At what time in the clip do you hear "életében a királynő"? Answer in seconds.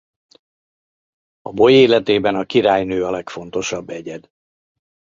1.73-3.05